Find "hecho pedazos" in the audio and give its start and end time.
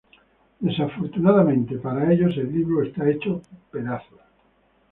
3.07-4.19